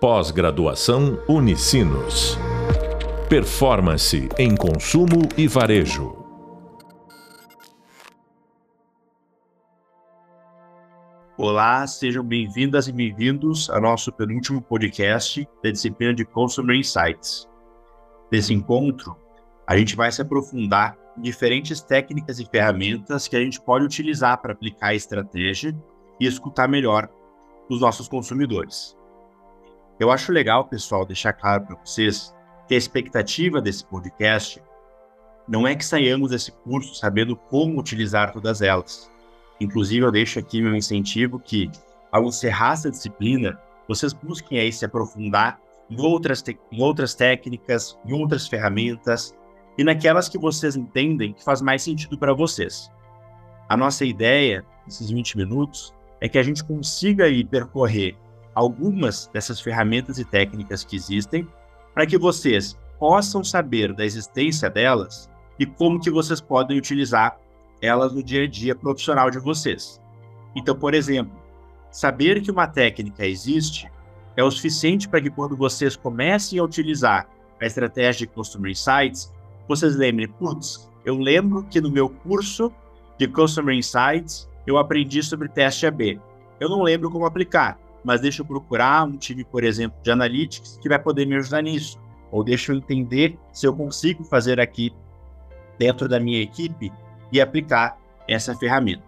Pós-graduação 0.00 1.20
Unicinos. 1.28 2.38
Performance 3.28 4.28
em 4.38 4.54
consumo 4.54 5.28
e 5.36 5.48
varejo. 5.48 6.24
Olá, 11.36 11.84
sejam 11.88 12.22
bem-vindas 12.22 12.86
e 12.86 12.92
bem-vindos 12.92 13.68
ao 13.70 13.80
nosso 13.80 14.12
penúltimo 14.12 14.62
podcast 14.62 15.44
da 15.64 15.70
disciplina 15.72 16.14
de 16.14 16.24
Consumer 16.24 16.76
Insights. 16.76 17.48
Nesse 18.30 18.54
encontro, 18.54 19.16
a 19.66 19.76
gente 19.76 19.96
vai 19.96 20.12
se 20.12 20.22
aprofundar 20.22 20.96
em 21.16 21.22
diferentes 21.22 21.80
técnicas 21.80 22.38
e 22.38 22.46
ferramentas 22.46 23.26
que 23.26 23.34
a 23.34 23.40
gente 23.40 23.60
pode 23.60 23.84
utilizar 23.84 24.40
para 24.40 24.52
aplicar 24.52 24.90
a 24.90 24.94
estratégia 24.94 25.76
e 26.20 26.26
escutar 26.28 26.68
melhor 26.68 27.08
os 27.68 27.80
nossos 27.80 28.06
consumidores. 28.06 28.96
Eu 29.98 30.12
acho 30.12 30.30
legal, 30.30 30.64
pessoal, 30.66 31.04
deixar 31.04 31.32
claro 31.32 31.66
para 31.66 31.76
vocês 31.76 32.32
que 32.68 32.74
a 32.74 32.78
expectativa 32.78 33.60
desse 33.60 33.84
podcast 33.84 34.62
não 35.48 35.66
é 35.66 35.74
que 35.74 35.84
saiamos 35.84 36.30
desse 36.30 36.52
curso 36.52 36.94
sabendo 36.94 37.34
como 37.34 37.80
utilizar 37.80 38.32
todas 38.32 38.62
elas. 38.62 39.10
Inclusive, 39.60 40.06
eu 40.06 40.12
deixo 40.12 40.38
aqui 40.38 40.62
meu 40.62 40.76
incentivo 40.76 41.40
que, 41.40 41.68
ao 42.12 42.24
encerrar 42.26 42.74
essa 42.74 42.90
disciplina, 42.90 43.58
vocês 43.88 44.12
busquem 44.12 44.60
aí 44.60 44.72
se 44.72 44.84
aprofundar 44.84 45.58
em 45.90 46.00
outras, 46.00 46.44
em 46.70 46.80
outras 46.80 47.14
técnicas, 47.14 47.98
em 48.06 48.12
outras 48.12 48.46
ferramentas 48.46 49.34
e 49.76 49.82
naquelas 49.82 50.28
que 50.28 50.38
vocês 50.38 50.76
entendem 50.76 51.32
que 51.32 51.42
faz 51.42 51.60
mais 51.60 51.82
sentido 51.82 52.16
para 52.16 52.34
vocês. 52.34 52.88
A 53.68 53.76
nossa 53.76 54.04
ideia, 54.04 54.64
nesses 54.86 55.10
20 55.10 55.38
minutos, 55.38 55.92
é 56.20 56.28
que 56.28 56.38
a 56.38 56.42
gente 56.42 56.62
consiga 56.62 57.24
aí 57.24 57.44
percorrer 57.44 58.16
algumas 58.58 59.30
dessas 59.32 59.60
ferramentas 59.60 60.18
e 60.18 60.24
técnicas 60.24 60.82
que 60.82 60.96
existem 60.96 61.46
para 61.94 62.04
que 62.04 62.18
vocês 62.18 62.76
possam 62.98 63.44
saber 63.44 63.92
da 63.92 64.04
existência 64.04 64.68
delas 64.68 65.30
e 65.60 65.64
como 65.64 66.00
que 66.00 66.10
vocês 66.10 66.40
podem 66.40 66.76
utilizar 66.76 67.38
elas 67.80 68.12
no 68.12 68.20
dia 68.20 68.42
a 68.42 68.48
dia 68.48 68.74
profissional 68.74 69.30
de 69.30 69.38
vocês. 69.38 70.00
Então, 70.56 70.76
por 70.76 70.92
exemplo, 70.92 71.32
saber 71.92 72.42
que 72.42 72.50
uma 72.50 72.66
técnica 72.66 73.24
existe 73.24 73.88
é 74.36 74.42
o 74.42 74.50
suficiente 74.50 75.08
para 75.08 75.20
que 75.20 75.30
quando 75.30 75.56
vocês 75.56 75.94
comecem 75.94 76.58
a 76.58 76.64
utilizar 76.64 77.28
a 77.60 77.64
estratégia 77.64 78.26
de 78.26 78.32
Customer 78.32 78.72
Insights, 78.72 79.32
vocês 79.68 79.94
lembrem, 79.94 80.26
putz, 80.26 80.90
eu 81.04 81.16
lembro 81.16 81.62
que 81.70 81.80
no 81.80 81.92
meu 81.92 82.08
curso 82.08 82.72
de 83.16 83.28
Customer 83.28 83.76
Insights 83.76 84.48
eu 84.66 84.78
aprendi 84.78 85.22
sobre 85.22 85.48
teste 85.48 85.86
AB. 85.86 86.20
Eu 86.58 86.68
não 86.68 86.82
lembro 86.82 87.08
como 87.08 87.24
aplicar, 87.24 87.78
mas 88.04 88.20
deixa 88.20 88.42
eu 88.42 88.46
procurar 88.46 89.04
um 89.04 89.16
time, 89.16 89.44
por 89.44 89.64
exemplo, 89.64 89.98
de 90.02 90.10
analytics 90.10 90.78
que 90.80 90.88
vai 90.88 90.98
poder 90.98 91.26
me 91.26 91.36
ajudar 91.36 91.62
nisso. 91.62 91.98
Ou 92.30 92.44
deixa 92.44 92.72
eu 92.72 92.76
entender 92.76 93.38
se 93.52 93.66
eu 93.66 93.74
consigo 93.74 94.22
fazer 94.24 94.60
aqui 94.60 94.92
dentro 95.78 96.08
da 96.08 96.20
minha 96.20 96.40
equipe 96.42 96.92
e 97.32 97.40
aplicar 97.40 97.98
essa 98.26 98.54
ferramenta. 98.54 99.02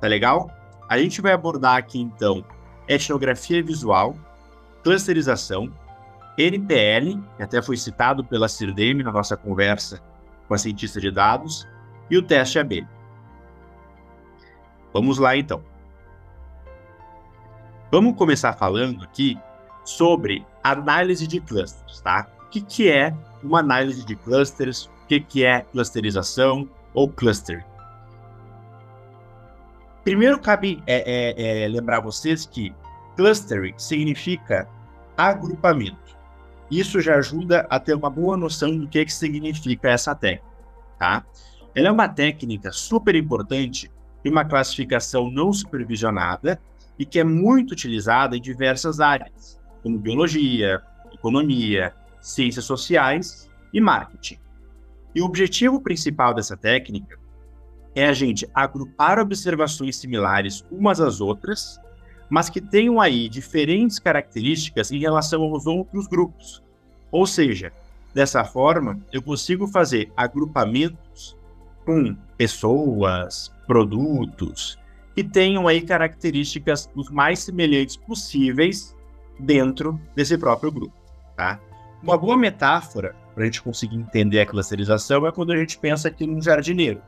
Tá 0.00 0.06
legal? 0.06 0.50
A 0.88 0.98
gente 0.98 1.20
vai 1.20 1.32
abordar 1.32 1.76
aqui 1.76 2.00
então 2.00 2.44
etnografia 2.88 3.62
visual, 3.62 4.16
clusterização, 4.82 5.72
NPL, 6.38 7.20
que 7.36 7.42
até 7.42 7.62
foi 7.62 7.76
citado 7.76 8.24
pela 8.24 8.48
Cirdeme 8.48 9.02
na 9.02 9.10
nossa 9.10 9.36
conversa 9.36 10.00
com 10.46 10.54
a 10.54 10.58
cientista 10.58 11.00
de 11.00 11.10
dados, 11.10 11.66
e 12.10 12.16
o 12.16 12.22
teste 12.22 12.58
AB. 12.58 12.86
Vamos 14.92 15.18
lá 15.18 15.36
então. 15.36 15.62
Vamos 17.96 18.14
começar 18.14 18.52
falando 18.52 19.02
aqui 19.04 19.38
sobre 19.82 20.44
análise 20.62 21.26
de 21.26 21.40
clusters, 21.40 22.02
tá? 22.02 22.28
O 22.42 22.50
que, 22.50 22.60
que 22.60 22.90
é 22.90 23.16
uma 23.42 23.60
análise 23.60 24.04
de 24.04 24.14
clusters? 24.14 24.84
O 24.84 25.06
que, 25.08 25.18
que 25.18 25.46
é 25.46 25.62
clusterização 25.62 26.68
ou 26.92 27.08
cluster? 27.08 27.64
Primeiro, 30.04 30.38
cabe 30.38 30.82
é, 30.86 31.04
é, 31.10 31.64
é 31.64 31.68
lembrar 31.68 32.00
vocês 32.00 32.44
que 32.44 32.70
clustering 33.16 33.72
significa 33.78 34.68
agrupamento. 35.16 36.18
Isso 36.70 37.00
já 37.00 37.16
ajuda 37.16 37.66
a 37.70 37.80
ter 37.80 37.94
uma 37.94 38.10
boa 38.10 38.36
noção 38.36 38.76
do 38.76 38.86
que, 38.86 39.06
que 39.06 39.12
significa 39.14 39.88
essa 39.88 40.14
técnica, 40.14 40.44
tá? 40.98 41.24
Ela 41.74 41.88
é 41.88 41.90
uma 41.90 42.10
técnica 42.10 42.70
super 42.72 43.14
importante 43.14 43.90
e 44.22 44.28
uma 44.28 44.44
classificação 44.44 45.30
não 45.30 45.50
supervisionada 45.50 46.60
e 46.98 47.04
que 47.04 47.18
é 47.18 47.24
muito 47.24 47.72
utilizada 47.72 48.36
em 48.36 48.40
diversas 48.40 49.00
áreas, 49.00 49.60
como 49.82 49.98
biologia, 49.98 50.82
economia, 51.12 51.94
ciências 52.20 52.64
sociais 52.64 53.50
e 53.72 53.80
marketing. 53.80 54.38
E 55.14 55.20
o 55.20 55.24
objetivo 55.24 55.80
principal 55.80 56.34
dessa 56.34 56.56
técnica 56.56 57.18
é 57.94 58.06
a 58.06 58.12
gente 58.12 58.48
agrupar 58.54 59.18
observações 59.18 59.96
similares 59.96 60.64
umas 60.70 61.00
às 61.00 61.20
outras, 61.20 61.80
mas 62.28 62.50
que 62.50 62.60
tenham 62.60 63.00
aí 63.00 63.28
diferentes 63.28 63.98
características 63.98 64.90
em 64.90 64.98
relação 64.98 65.42
aos 65.42 65.66
outros 65.66 66.06
grupos. 66.06 66.62
Ou 67.10 67.26
seja, 67.26 67.72
dessa 68.12 68.44
forma, 68.44 69.00
eu 69.12 69.22
consigo 69.22 69.66
fazer 69.66 70.12
agrupamentos 70.16 71.36
com 71.86 72.14
pessoas, 72.36 73.50
produtos, 73.66 74.78
que 75.16 75.24
tenham 75.24 75.66
aí 75.66 75.80
características 75.80 76.90
os 76.94 77.08
mais 77.08 77.38
semelhantes 77.38 77.96
possíveis 77.96 78.94
dentro 79.40 79.98
desse 80.14 80.36
próprio 80.36 80.70
grupo, 80.70 80.94
tá? 81.34 81.58
Uma 82.02 82.18
boa 82.18 82.36
metáfora 82.36 83.16
para 83.34 83.42
a 83.42 83.46
gente 83.46 83.62
conseguir 83.62 83.96
entender 83.96 84.40
a 84.40 84.46
clusterização 84.46 85.26
é 85.26 85.32
quando 85.32 85.52
a 85.52 85.56
gente 85.56 85.78
pensa 85.78 86.08
aqui 86.08 86.26
num 86.26 86.42
jardineiro. 86.42 87.00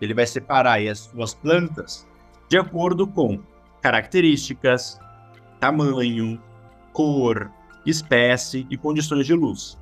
Ele 0.00 0.14
vai 0.14 0.26
separar 0.26 0.80
as 0.80 1.00
suas 1.00 1.34
plantas 1.34 2.06
de 2.48 2.56
acordo 2.56 3.04
com 3.04 3.42
características, 3.82 5.00
tamanho, 5.58 6.40
cor, 6.92 7.50
espécie 7.84 8.64
e 8.70 8.76
condições 8.76 9.26
de 9.26 9.34
luz. 9.34 9.76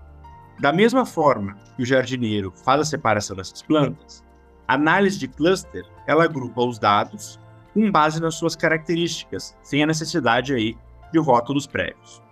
Da 0.59 0.73
mesma 0.73 1.05
forma 1.05 1.59
que 1.77 1.83
o 1.83 1.87
jardineiro 1.87 2.51
faz 2.65 2.81
a 2.81 2.85
separação 2.85 3.37
dessas 3.37 3.61
plantas, 3.61 4.25
a 4.67 4.75
análise 4.75 5.19
de 5.19 5.29
cluster 5.29 5.85
ela 6.07 6.25
agrupa 6.25 6.63
os 6.63 6.79
dados 6.79 7.39
com 7.75 7.91
base 7.91 8.23
nas 8.23 8.37
suas 8.37 8.55
características, 8.55 9.57
sem 9.63 9.83
a 9.83 9.87
necessidade 9.87 10.55
aí 10.55 10.79
de 11.13 11.19
rótulos 11.19 11.67
prévios. 11.67 12.23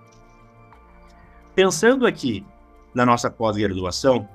Pensando 1.54 2.06
aqui 2.06 2.46
na 2.94 3.04
nossa 3.04 3.28
pós-graduação, 3.28 4.26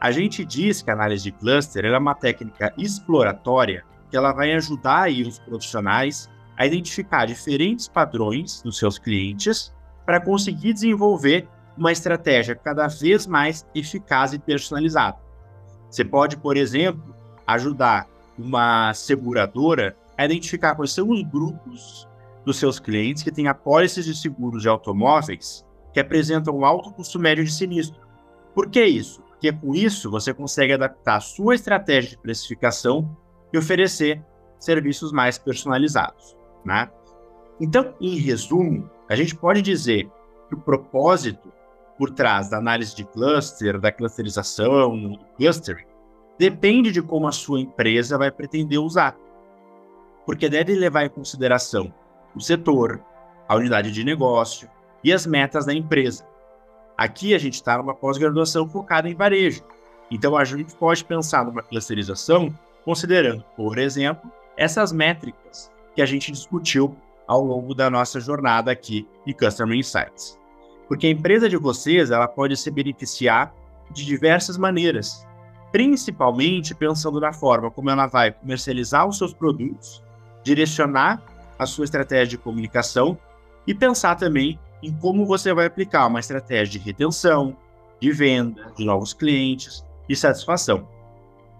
a 0.00 0.10
gente 0.10 0.44
diz 0.44 0.82
que 0.82 0.90
a 0.90 0.94
análise 0.94 1.24
de 1.24 1.32
cluster 1.32 1.84
é 1.84 1.96
uma 1.96 2.14
técnica 2.14 2.74
exploratória 2.76 3.84
que 4.10 4.16
ela 4.16 4.32
vai 4.32 4.52
ajudar 4.52 5.02
aí 5.02 5.22
os 5.22 5.38
profissionais 5.38 6.28
a 6.56 6.66
identificar 6.66 7.26
diferentes 7.26 7.86
padrões 7.86 8.60
dos 8.62 8.76
seus 8.76 8.98
clientes 8.98 9.72
para 10.04 10.20
conseguir 10.20 10.72
desenvolver 10.72 11.48
uma 11.76 11.92
estratégia 11.92 12.54
cada 12.54 12.88
vez 12.88 13.26
mais 13.26 13.66
eficaz 13.74 14.32
e 14.32 14.38
personalizada. 14.38 15.18
Você 15.88 16.04
pode, 16.04 16.36
por 16.36 16.56
exemplo, 16.56 17.14
ajudar 17.46 18.06
uma 18.38 18.92
seguradora 18.92 19.96
a 20.20 20.24
identificar 20.26 20.74
quais 20.74 20.92
são 20.92 21.08
os 21.08 21.22
grupos 21.22 22.06
dos 22.44 22.58
seus 22.58 22.78
clientes 22.78 23.22
que 23.22 23.32
têm 23.32 23.48
apólices 23.48 24.04
de 24.04 24.14
seguros 24.14 24.60
de 24.60 24.68
automóveis 24.68 25.64
que 25.94 26.00
apresentam 26.00 26.58
um 26.58 26.64
alto 26.64 26.92
custo 26.92 27.18
médio 27.18 27.42
de 27.42 27.50
sinistro. 27.50 27.98
Por 28.54 28.68
que 28.68 28.84
isso? 28.84 29.22
Porque 29.22 29.50
com 29.50 29.74
isso 29.74 30.10
você 30.10 30.34
consegue 30.34 30.74
adaptar 30.74 31.16
a 31.16 31.20
sua 31.20 31.54
estratégia 31.54 32.10
de 32.10 32.18
precificação 32.18 33.16
e 33.50 33.56
oferecer 33.56 34.22
serviços 34.58 35.10
mais 35.10 35.38
personalizados. 35.38 36.36
Né? 36.66 36.90
Então, 37.58 37.94
em 37.98 38.18
resumo, 38.18 38.90
a 39.08 39.16
gente 39.16 39.34
pode 39.34 39.62
dizer 39.62 40.06
que 40.50 40.54
o 40.54 40.60
propósito 40.60 41.50
por 41.96 42.10
trás 42.10 42.50
da 42.50 42.58
análise 42.58 42.94
de 42.94 43.06
cluster, 43.06 43.80
da 43.80 43.90
clusterização, 43.90 44.98
do 44.98 45.18
clustering, 45.38 45.86
depende 46.38 46.92
de 46.92 47.00
como 47.00 47.26
a 47.26 47.32
sua 47.32 47.58
empresa 47.58 48.18
vai 48.18 48.30
pretender 48.30 48.78
usar 48.78 49.16
porque 50.30 50.48
deve 50.48 50.76
levar 50.76 51.04
em 51.04 51.08
consideração 51.08 51.92
o 52.36 52.40
setor, 52.40 53.02
a 53.48 53.56
unidade 53.56 53.90
de 53.90 54.04
negócio 54.04 54.70
e 55.02 55.12
as 55.12 55.26
metas 55.26 55.66
da 55.66 55.74
empresa. 55.74 56.24
Aqui 56.96 57.34
a 57.34 57.38
gente 57.38 57.54
está 57.54 57.76
numa 57.76 57.96
pós-graduação 57.96 58.68
focada 58.68 59.08
em 59.08 59.14
varejo, 59.16 59.64
então 60.08 60.36
a 60.36 60.44
gente 60.44 60.72
pode 60.76 61.04
pensar 61.04 61.44
numa 61.44 61.64
clusterização 61.64 62.56
considerando, 62.84 63.44
por 63.56 63.76
exemplo, 63.76 64.30
essas 64.56 64.92
métricas 64.92 65.68
que 65.96 66.00
a 66.00 66.06
gente 66.06 66.30
discutiu 66.30 66.96
ao 67.26 67.44
longo 67.44 67.74
da 67.74 67.90
nossa 67.90 68.20
jornada 68.20 68.70
aqui 68.70 69.08
em 69.26 69.32
Customer 69.32 69.76
Insights. 69.76 70.38
Porque 70.86 71.08
a 71.08 71.10
empresa 71.10 71.48
de 71.48 71.56
vocês 71.56 72.12
ela 72.12 72.28
pode 72.28 72.56
se 72.56 72.70
beneficiar 72.70 73.52
de 73.90 74.06
diversas 74.06 74.56
maneiras, 74.56 75.26
principalmente 75.72 76.72
pensando 76.72 77.18
na 77.18 77.32
forma 77.32 77.68
como 77.68 77.90
ela 77.90 78.06
vai 78.06 78.30
comercializar 78.30 79.08
os 79.08 79.18
seus 79.18 79.34
produtos 79.34 80.08
direcionar 80.42 81.22
a 81.58 81.66
sua 81.66 81.84
estratégia 81.84 82.26
de 82.26 82.38
comunicação 82.38 83.18
e 83.66 83.74
pensar 83.74 84.16
também 84.16 84.58
em 84.82 84.92
como 84.92 85.26
você 85.26 85.52
vai 85.52 85.66
aplicar 85.66 86.06
uma 86.06 86.20
estratégia 86.20 86.78
de 86.78 86.78
retenção, 86.78 87.56
de 88.00 88.10
venda, 88.10 88.72
de 88.76 88.84
novos 88.84 89.12
clientes 89.12 89.84
e 90.08 90.16
satisfação. 90.16 90.88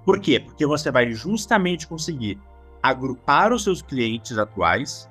Por 0.04 0.18
quê? 0.18 0.40
Porque 0.40 0.64
você 0.64 0.90
vai 0.90 1.12
justamente 1.12 1.86
conseguir 1.86 2.38
agrupar 2.82 3.52
os 3.52 3.62
seus 3.62 3.82
clientes 3.82 4.38
atuais, 4.38 5.08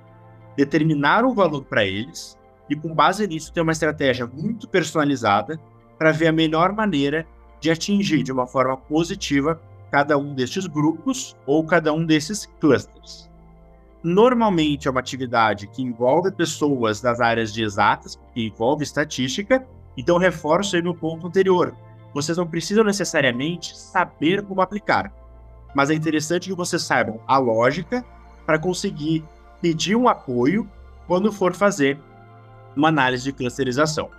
determinar 0.57 1.24
um 1.24 1.33
valor 1.33 1.63
para 1.63 1.86
eles 1.86 2.38
e, 2.68 2.75
com 2.75 2.94
base 2.94 3.27
nisso, 3.27 3.54
ter 3.54 3.62
uma 3.62 3.71
estratégia 3.71 4.25
muito 4.25 4.68
personalizada 4.68 5.60
para 5.98 6.12
ver 6.12 6.27
a 6.27 6.31
melhor 6.31 6.74
maneira 6.74 7.27
de 7.60 7.69
atingir 7.69 8.24
de 8.24 8.31
uma 8.31 8.48
forma 8.48 8.75
positiva 8.75 9.62
cada 9.92 10.18
um 10.18 10.33
destes 10.33 10.66
grupos 10.66 11.36
ou 11.45 11.66
cada 11.66 11.94
um 11.94 12.06
desses 12.06 12.45
clusters. 12.60 13.29
Normalmente 14.01 14.88
é 14.88 14.92
uma 14.92 15.01
atividade 15.01 15.68
que 15.68 15.81
envolve 15.81 16.31
pessoas 16.31 17.01
das 17.01 17.19
áreas 17.19 17.51
de 17.51 17.63
exatas, 17.63 18.18
que 18.34 18.48
envolve 18.48 18.84
estatística, 18.84 19.66
então 19.98 20.18
reforço 20.18 20.78
aí 20.78 20.81
no 20.81 20.96
ponto 20.96 21.28
anterior. 21.28 21.75
Vocês 22.13 22.38
não 22.38 22.48
precisam 22.48 22.84
necessariamente 22.84 23.78
saber 23.78 24.42
como 24.44 24.62
aplicar, 24.62 25.12
mas 25.75 25.90
é 25.90 25.94
interessante 25.94 26.50
que 26.50 26.56
vocês 26.56 26.81
saibam 26.81 27.19
a 27.28 27.38
lógica 27.38 28.06
para 28.46 28.57
conseguir 28.57 29.24
pedir 29.62 29.96
um 29.96 30.07
apoio 30.07 30.69
quando 31.06 31.31
for 31.31 31.54
fazer 31.54 32.00
uma 32.75 32.88
análise 32.88 33.25
de 33.25 33.34
clusterização. 33.34 34.10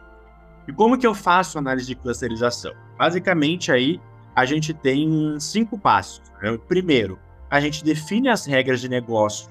E 0.69 0.73
como 0.73 0.99
que 0.99 1.07
eu 1.07 1.15
faço 1.15 1.59
análise 1.59 1.87
de 1.87 1.95
clusterização? 1.95 2.73
Basicamente 2.99 3.73
aí 3.73 3.99
a 4.37 4.45
gente 4.45 4.75
tem 4.75 5.39
cinco 5.41 5.79
passos. 5.79 6.23
Né? 6.43 6.59
Primeiro, 6.69 7.19
a 7.51 7.61
gente 7.61 7.83
define 7.83 8.29
as 8.29 8.45
regras 8.45 8.81
de 8.81 8.89
negócio 8.89 9.51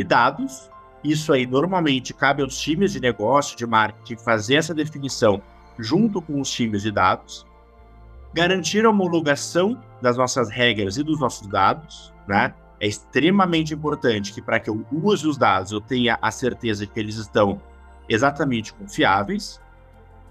e 0.00 0.04
dados. 0.04 0.70
Isso 1.02 1.32
aí 1.32 1.46
normalmente 1.46 2.12
cabe 2.12 2.42
aos 2.42 2.58
times 2.58 2.92
de 2.92 3.00
negócio, 3.00 3.56
de 3.56 3.66
marketing, 3.66 4.16
fazer 4.22 4.56
essa 4.56 4.74
definição 4.74 5.40
junto 5.78 6.20
com 6.20 6.40
os 6.40 6.50
times 6.50 6.82
de 6.82 6.90
dados. 6.90 7.46
Garantir 8.34 8.84
a 8.84 8.90
homologação 8.90 9.82
das 10.00 10.16
nossas 10.16 10.50
regras 10.50 10.96
e 10.96 11.02
dos 11.02 11.18
nossos 11.18 11.46
dados, 11.46 12.12
né? 12.28 12.54
É 12.78 12.86
extremamente 12.86 13.74
importante 13.74 14.32
que 14.32 14.40
para 14.40 14.58
que 14.58 14.70
eu 14.70 14.86
use 14.90 15.26
os 15.26 15.36
dados 15.36 15.72
eu 15.72 15.80
tenha 15.80 16.18
a 16.22 16.30
certeza 16.30 16.86
de 16.86 16.92
que 16.92 16.98
eles 16.98 17.16
estão 17.16 17.60
exatamente 18.08 18.72
confiáveis. 18.72 19.60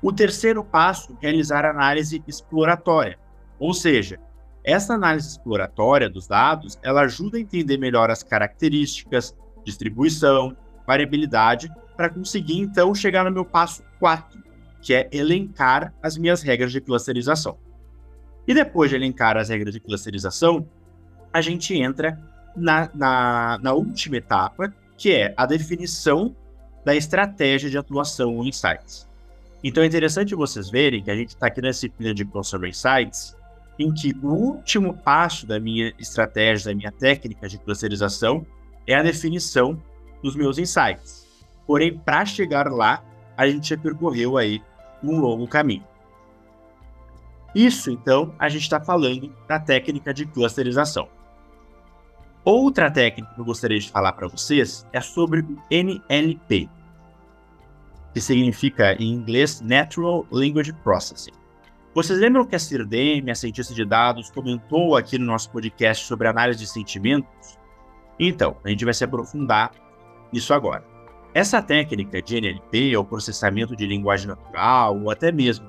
O 0.02 0.12
terceiro 0.12 0.64
passo, 0.64 1.16
realizar 1.22 1.66
análise 1.66 2.24
exploratória. 2.28 3.20
Ou 3.60 3.74
seja, 3.74 4.20
essa 4.64 4.94
análise 4.94 5.30
exploratória 5.30 6.10
dos 6.10 6.28
dados, 6.28 6.80
ela 6.82 7.02
ajuda 7.02 7.38
a 7.38 7.42
entender 7.42 7.78
melhor 7.78 8.10
as 8.10 8.24
características, 8.24 9.36
distribuição, 9.64 10.56
variabilidade, 10.86 11.72
para 11.96 12.10
conseguir 12.10 12.60
então 12.60 12.96
chegar 12.96 13.26
no 13.26 13.32
meu 13.32 13.46
passo 13.46 13.84
4, 14.00 14.42
que 14.82 14.94
é 14.94 15.10
elencar 15.12 15.94
as 16.02 16.18
minhas 16.18 16.42
regras 16.42 16.72
de 16.72 16.82
clusterização. 16.82 17.58
E 18.48 18.54
depois 18.54 18.90
de 18.90 18.96
elencar 18.96 19.38
as 19.38 19.50
regras 19.50 19.74
de 19.74 19.80
clusterização, 19.80 20.68
a 21.32 21.42
gente 21.42 21.76
entra 21.76 22.20
na, 22.56 22.90
na, 22.94 23.60
na 23.62 23.74
última 23.74 24.18
etapa, 24.18 24.74
que 24.98 25.12
é 25.14 25.34
a 25.38 25.46
definição 25.46 26.36
da 26.84 26.96
estratégia 26.96 27.70
de 27.70 27.78
atuação 27.78 28.38
ou 28.38 28.46
insights. 28.46 29.08
Então 29.64 29.84
é 29.84 29.86
interessante 29.86 30.34
vocês 30.34 30.70
verem 30.70 31.04
que 31.04 31.12
a 31.12 31.16
gente 31.16 31.30
está 31.30 31.48
aqui 31.48 31.62
na 31.62 31.70
disciplina 31.70 32.14
de 32.14 32.26
Consumer 32.26 32.70
Insights, 32.70 33.36
em 33.78 33.94
que 33.94 34.16
o 34.24 34.28
último 34.28 34.94
passo 34.94 35.46
da 35.46 35.60
minha 35.60 35.94
estratégia, 36.00 36.72
da 36.72 36.76
minha 36.76 36.92
técnica 36.92 37.48
de 37.48 37.58
clusterização 37.58 38.46
é 38.90 38.96
a 38.96 39.04
definição 39.04 39.82
dos 40.24 40.36
meus 40.36 40.58
insights. 40.58 41.28
Porém, 41.68 41.98
para 41.98 42.26
chegar 42.26 42.68
lá, 42.72 43.04
a 43.38 43.48
gente 43.48 43.70
já 43.70 43.78
percorreu 43.78 44.36
aí 44.36 44.62
um 45.04 45.20
longo 45.20 45.48
caminho. 45.48 45.84
Isso, 47.54 47.92
então, 47.92 48.34
a 48.40 48.50
gente 48.50 48.64
está 48.64 48.80
falando 48.80 49.32
da 49.48 49.60
técnica 49.60 50.12
de 50.12 50.26
clusterização. 50.26 51.08
Outra 52.44 52.90
técnica 52.90 53.32
que 53.34 53.40
eu 53.40 53.46
gostaria 53.46 53.80
de 53.80 53.92
falar 53.92 54.14
para 54.14 54.28
vocês 54.28 54.88
é 54.92 55.00
sobre 55.00 55.42
o 55.42 55.58
NLP, 55.70 56.68
que 58.14 58.22
significa 58.22 58.94
em 58.94 59.14
inglês 59.14 59.62
Natural 59.62 60.26
Language 60.32 60.74
Processing. 60.84 61.34
Vocês 61.94 62.18
lembram 62.20 62.46
que 62.46 62.56
a 62.56 62.60
Sirdem, 62.60 63.30
a 63.30 63.36
cientista 63.36 63.74
de 63.74 63.86
dados, 63.86 64.32
comentou 64.32 64.96
aqui 64.96 65.20
no 65.20 65.26
nosso 65.26 65.52
podcast 65.52 66.06
sobre 66.06 66.28
análise 66.28 66.60
de 66.60 66.68
sentimentos? 66.68 67.59
Então, 68.20 68.58
a 68.64 68.70
gente 68.70 68.84
vai 68.84 68.94
se 68.94 69.04
aprofundar 69.04 69.72
nisso 70.32 70.54
agora. 70.54 70.84
Essa 71.34 71.62
técnica 71.62 72.22
de 72.22 72.38
NLP, 72.38 72.98
ou 72.98 73.06
processamento 73.06 73.76
de 73.76 73.86
linguagem 73.86 74.28
natural, 74.28 75.00
ou 75.00 75.12
até 75.12 75.32
mesmo 75.32 75.68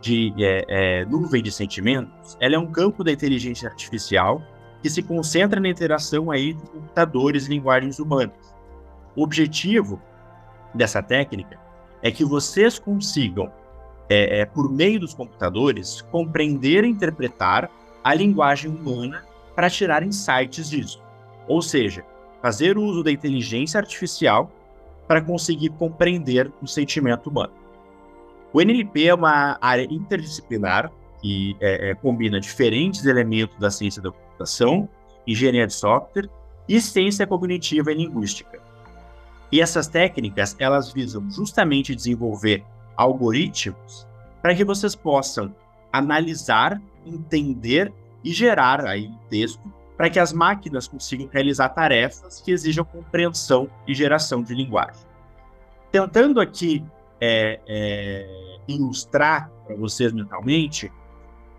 de 0.00 0.32
é, 0.38 0.64
é, 0.68 1.04
nuvem 1.04 1.42
de 1.42 1.52
sentimentos, 1.52 2.36
ela 2.40 2.56
é 2.56 2.58
um 2.58 2.70
campo 2.70 3.04
da 3.04 3.12
inteligência 3.12 3.68
artificial 3.68 4.42
que 4.82 4.90
se 4.90 5.02
concentra 5.02 5.60
na 5.60 5.68
interação 5.68 6.30
aí 6.30 6.52
de 6.52 6.62
computadores 6.62 7.46
e 7.46 7.50
linguagens 7.50 7.98
humanas. 7.98 8.54
O 9.16 9.22
objetivo 9.22 10.00
dessa 10.74 11.02
técnica 11.02 11.58
é 12.02 12.10
que 12.10 12.24
vocês 12.24 12.78
consigam 12.78 13.50
é, 14.08 14.40
é, 14.40 14.44
por 14.44 14.70
meio 14.70 15.00
dos 15.00 15.14
computadores, 15.14 16.02
compreender 16.02 16.84
e 16.84 16.88
interpretar 16.88 17.70
a 18.02 18.14
linguagem 18.14 18.70
humana 18.70 19.24
para 19.54 19.70
tirar 19.70 20.02
insights 20.02 20.68
disso. 20.68 21.03
Ou 21.48 21.60
seja, 21.62 22.04
fazer 22.42 22.76
uso 22.78 23.02
da 23.02 23.10
inteligência 23.10 23.78
artificial 23.78 24.50
para 25.06 25.20
conseguir 25.20 25.70
compreender 25.70 26.52
o 26.62 26.66
sentimento 26.66 27.28
humano. 27.28 27.52
O 28.52 28.60
NLP 28.60 29.06
é 29.08 29.14
uma 29.14 29.58
área 29.60 29.86
interdisciplinar 29.90 30.90
que 31.20 31.56
é, 31.60 31.90
é, 31.90 31.94
combina 31.94 32.38
diferentes 32.38 33.06
elementos 33.06 33.56
da 33.58 33.70
ciência 33.70 34.02
da 34.02 34.10
computação, 34.10 34.88
engenharia 35.26 35.66
de 35.66 35.72
software 35.72 36.28
e 36.68 36.80
ciência 36.80 37.26
cognitiva 37.26 37.90
e 37.90 37.94
linguística. 37.94 38.60
E 39.50 39.60
essas 39.60 39.86
técnicas, 39.86 40.54
elas 40.58 40.92
visam 40.92 41.30
justamente 41.30 41.94
desenvolver 41.94 42.62
algoritmos 42.96 44.06
para 44.42 44.54
que 44.54 44.64
vocês 44.64 44.94
possam 44.94 45.54
analisar, 45.90 46.80
entender 47.06 47.90
e 48.22 48.32
gerar 48.32 48.84
aí 48.84 49.10
texto 49.30 49.62
para 49.96 50.10
que 50.10 50.18
as 50.18 50.32
máquinas 50.32 50.88
consigam 50.88 51.28
realizar 51.32 51.68
tarefas 51.70 52.40
que 52.40 52.50
exijam 52.50 52.84
compreensão 52.84 53.68
e 53.86 53.94
geração 53.94 54.42
de 54.42 54.54
linguagem. 54.54 55.02
Tentando 55.92 56.40
aqui 56.40 56.84
é, 57.20 57.60
é, 57.66 58.56
ilustrar 58.66 59.50
para 59.66 59.76
vocês 59.76 60.12
mentalmente, 60.12 60.90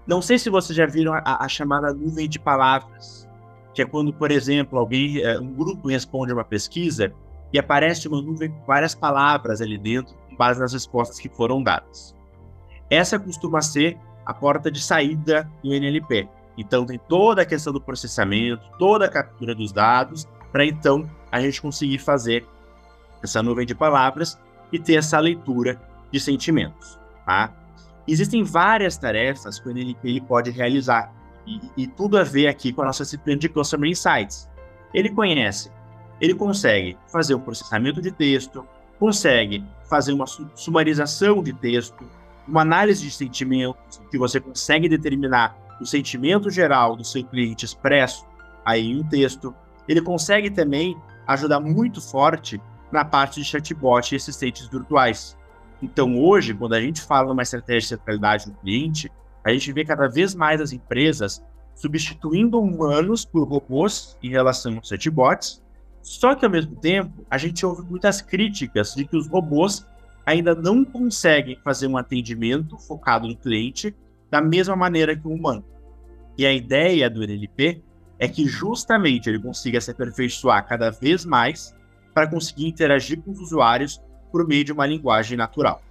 não 0.06 0.22
sei 0.22 0.38
se 0.38 0.50
vocês 0.50 0.76
já 0.76 0.86
viram 0.86 1.14
a, 1.14 1.44
a, 1.44 1.48
chamada 1.48 1.94
nuvem 1.94 2.28
de 2.30 2.38
palavras, 2.38 3.28
que 3.74 3.82
é 3.82 3.86
quando, 3.86 4.14
por 4.14 4.30
exemplo, 4.32 4.78
alguém, 4.78 5.22
é, 5.22 5.40
um 5.40 5.54
grupo 5.54 5.88
responde 5.88 6.32
a 6.32 6.36
uma 6.36 6.44
pesquisa 6.44 7.14
e 7.52 7.58
aparece 7.58 8.08
uma 8.08 8.22
nuvem 8.22 8.52
com 8.52 8.66
várias 8.66 8.94
palavras 8.94 9.62
ali 9.62 9.78
dentro 9.78 10.14
com 10.30 10.36
base 10.36 10.60
nas 10.60 10.74
respostas 10.74 11.20
que 11.20 11.30
foram 11.30 11.64
dadas. 11.64 12.14
Essa 12.90 13.18
costuma 13.18 13.62
ser 13.62 13.98
a 14.26 14.34
porta 14.34 14.70
de 14.70 14.82
saída 14.82 15.50
do 15.64 15.74
NLP. 15.74 16.28
Então, 16.58 16.86
tem 16.86 16.98
toda 16.98 17.42
a 17.42 17.46
questão 17.46 17.74
do 17.74 17.82
processamento, 17.82 18.64
toda 18.80 19.06
a 19.06 19.10
captura 19.10 19.54
dos 19.54 19.72
dados, 19.72 20.28
para 20.52 20.66
então 20.66 21.10
a 21.32 21.42
gente 21.42 21.62
conseguir 21.62 22.00
fazer 22.00 22.46
essa 23.22 23.44
nuvem 23.44 23.66
de 23.66 23.76
palavras 23.76 24.40
e 24.72 24.80
ter 24.80 24.96
essa 24.96 25.20
leitura 25.20 25.82
de 26.12 26.20
sentimentos. 26.20 26.98
Tá? 27.26 27.54
Existem 28.08 28.44
várias 28.44 28.98
tarefas 28.98 29.60
que 29.60 29.68
o 29.68 29.72
NLP 29.72 30.22
pode 30.22 30.52
realizar, 30.52 31.14
e, 31.46 31.60
e 31.78 31.88
tudo 31.88 32.18
a 32.18 32.24
ver 32.24 32.48
aqui 32.48 32.72
com 32.72 32.82
a 32.82 32.86
nossa 32.86 33.04
disciplina 33.04 33.40
de 33.40 33.50
Customer 33.50 33.90
Insights. 33.90 34.50
Ele 34.94 35.10
conhece, 35.10 35.72
ele 36.20 36.34
consegue 36.34 36.98
fazer 37.08 37.36
um 37.36 37.40
processamento 37.40 38.02
de 38.02 38.12
texto, 38.12 38.66
consegue 39.00 39.64
fazer 39.90 40.14
uma 40.14 40.26
sumarização 40.56 41.44
de 41.44 41.54
texto, 41.54 42.04
uma 42.48 42.62
análise 42.62 43.04
de 43.04 43.12
sentimentos, 43.12 44.02
que 44.10 44.18
você 44.18 44.40
consegue 44.40 44.88
determinar 44.88 45.58
o 45.80 45.86
sentimento 45.86 46.50
geral 46.50 46.96
do 46.96 47.04
seu 47.04 47.24
cliente 47.24 47.66
expresso 47.66 48.26
aí 48.66 48.92
em 48.92 49.00
um 49.00 49.04
texto. 49.04 49.54
Ele 49.88 50.02
consegue 50.02 50.50
também 50.50 50.98
ajudar 51.28 51.60
muito 51.60 52.02
forte 52.02 52.62
na 52.92 53.04
parte 53.04 53.42
de 53.42 53.46
chatbot 53.46 54.14
e 54.14 54.16
assistentes 54.16 54.68
virtuais. 54.68 55.38
Então, 55.82 56.18
hoje, 56.18 56.54
quando 56.54 56.74
a 56.74 56.82
gente 56.82 57.02
fala 57.02 57.28
numa 57.28 57.44
estratégia 57.44 57.80
de 57.80 57.88
centralidade 57.88 58.46
do 58.46 58.58
cliente, 58.58 59.12
a 59.44 59.52
gente 59.52 59.72
vê 59.74 59.84
cada 59.84 60.08
vez 60.08 60.34
mais 60.34 60.62
as 60.62 60.72
empresas 60.72 61.44
substituindo 61.76 62.60
humanos 62.60 63.26
por 63.26 63.48
robôs 63.48 64.18
em 64.24 64.30
relação 64.30 64.78
aos 64.78 64.88
chatbots 64.88 65.66
só 66.06 66.36
que 66.36 66.46
ao 66.46 66.52
mesmo 66.52 66.76
tempo, 66.76 67.26
a 67.28 67.36
gente 67.36 67.66
ouve 67.66 67.82
muitas 67.82 68.22
críticas 68.22 68.94
de 68.94 69.06
que 69.06 69.18
os 69.18 69.28
robôs 69.28 69.88
ainda 70.24 70.54
não 70.54 70.86
conseguem 70.86 71.58
fazer 71.64 71.88
um 71.88 71.98
atendimento 71.98 72.78
focado 72.78 73.28
no 73.28 73.36
cliente 73.36 73.94
da 74.30 74.42
mesma 74.42 74.76
maneira 74.76 75.16
que 75.16 75.28
o 75.28 75.32
humano. 75.32 75.64
E 76.38 76.46
a 76.46 76.54
ideia 76.54 77.10
do 77.10 77.24
NLP 77.24 77.82
é 78.20 78.28
que 78.28 78.46
justamente 78.46 79.30
ele 79.30 79.40
consiga 79.40 79.80
se 79.80 79.92
aperfeiçoar 79.92 80.66
cada 80.68 80.90
vez 80.90 81.26
mais 81.26 81.76
para 82.14 82.28
conseguir 82.28 82.68
interagir 82.68 83.22
com 83.22 83.32
os 83.32 83.40
usuários 83.40 84.02
por 84.32 84.48
meio 84.48 84.64
de 84.64 84.72
uma 84.72 84.86
linguagem 84.86 85.38
natural. 85.38 85.82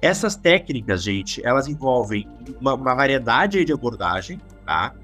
Essas 0.00 0.36
técnicas, 0.36 1.02
gente, 1.02 1.44
elas 1.44 1.66
envolvem 1.66 2.28
uma, 2.60 2.74
uma 2.74 2.94
variedade 2.94 3.64
de 3.64 3.72
abordagem, 3.72 4.40
tá? 4.64 4.94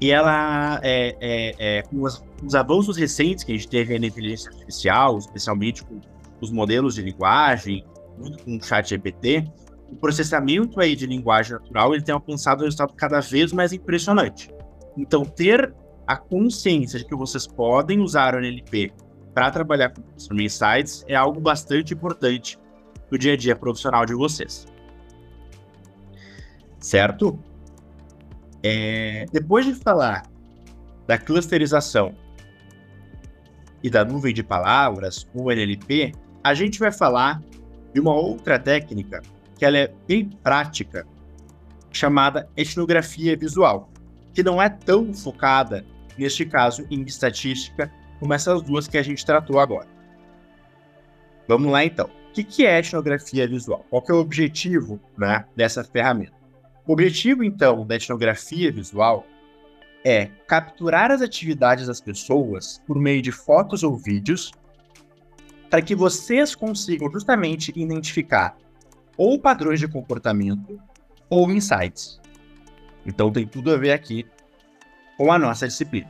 E 0.00 0.10
ela, 0.10 0.80
é, 0.82 1.16
é, 1.20 1.54
é, 1.58 1.82
com, 1.82 2.02
os, 2.02 2.18
com, 2.18 2.46
os, 2.46 2.54
avanços 2.54 2.96
recentes 2.96 3.44
que 3.44 3.52
a 3.52 3.54
gente 3.54 3.68
teve 3.68 3.98
na 3.98 4.06
inteligência 4.06 4.50
artificial, 4.50 5.18
especialmente 5.18 5.84
com 5.84 6.00
os 6.40 6.50
modelos 6.50 6.94
de 6.94 7.02
linguagem, 7.02 7.84
muito 8.16 8.42
com 8.42 8.56
o 8.56 8.62
chat 8.62 8.88
GPT, 8.88 9.50
o 9.90 9.96
processamento 9.96 10.80
aí 10.80 10.94
de 10.94 11.06
linguagem 11.06 11.52
natural 11.52 11.94
ele 11.94 12.02
tem 12.02 12.14
alcançado 12.14 12.60
um 12.60 12.64
resultado 12.64 12.94
cada 12.94 13.20
vez 13.20 13.52
mais 13.52 13.72
impressionante. 13.72 14.50
Então, 14.96 15.24
ter 15.24 15.74
a 16.06 16.16
consciência 16.16 16.98
de 16.98 17.04
que 17.04 17.14
vocês 17.14 17.46
podem 17.46 18.00
usar 18.00 18.34
o 18.34 18.38
NLP 18.38 18.92
para 19.34 19.50
trabalhar 19.50 19.90
com 19.90 20.02
Customer 20.02 20.44
Insights 20.44 21.04
é 21.06 21.14
algo 21.14 21.40
bastante 21.40 21.94
importante 21.94 22.58
no 23.10 23.18
dia 23.18 23.34
a 23.34 23.36
dia 23.36 23.56
profissional 23.56 24.04
de 24.04 24.14
vocês. 24.14 24.66
Certo? 26.78 27.38
É, 28.62 29.26
depois 29.32 29.66
de 29.66 29.74
falar 29.74 30.22
da 31.06 31.18
clusterização 31.18 32.14
e 33.82 33.90
da 33.90 34.04
nuvem 34.04 34.34
de 34.34 34.42
palavras, 34.42 35.26
o 35.34 35.50
NLP, 35.50 36.12
a 36.42 36.54
gente 36.54 36.78
vai 36.78 36.92
falar 36.92 37.42
de 37.92 38.00
uma 38.00 38.14
outra 38.14 38.58
técnica 38.58 39.22
que 39.60 39.64
ela 39.66 39.76
é 39.76 39.92
bem 40.08 40.30
prática, 40.42 41.06
chamada 41.92 42.48
etnografia 42.56 43.36
visual, 43.36 43.90
que 44.32 44.42
não 44.42 44.60
é 44.60 44.70
tão 44.70 45.12
focada, 45.12 45.84
neste 46.16 46.46
caso, 46.46 46.86
em 46.90 47.02
estatística, 47.02 47.92
como 48.18 48.32
essas 48.32 48.62
duas 48.62 48.88
que 48.88 48.96
a 48.96 49.02
gente 49.02 49.24
tratou 49.24 49.60
agora. 49.60 49.86
Vamos 51.46 51.70
lá 51.70 51.84
então. 51.84 52.08
O 52.30 52.32
que 52.32 52.64
é 52.64 52.78
etnografia 52.78 53.46
visual? 53.46 53.84
Qual 53.90 54.02
é 54.08 54.12
o 54.14 54.20
objetivo 54.20 54.98
né, 55.18 55.44
dessa 55.54 55.84
ferramenta? 55.84 56.32
O 56.86 56.94
objetivo, 56.94 57.44
então, 57.44 57.86
da 57.86 57.96
etnografia 57.96 58.72
visual 58.72 59.26
é 60.02 60.30
capturar 60.46 61.10
as 61.10 61.20
atividades 61.20 61.86
das 61.86 62.00
pessoas 62.00 62.80
por 62.86 62.96
meio 62.98 63.20
de 63.20 63.30
fotos 63.30 63.82
ou 63.82 63.94
vídeos 63.94 64.52
para 65.68 65.82
que 65.82 65.94
vocês 65.94 66.54
consigam 66.54 67.12
justamente 67.12 67.78
identificar 67.78 68.56
ou 69.16 69.38
padrões 69.38 69.80
de 69.80 69.88
comportamento 69.88 70.80
ou 71.28 71.50
insights. 71.50 72.20
Então 73.04 73.30
tem 73.30 73.46
tudo 73.46 73.72
a 73.72 73.76
ver 73.76 73.92
aqui 73.92 74.26
com 75.16 75.32
a 75.32 75.38
nossa 75.38 75.66
disciplina. 75.66 76.08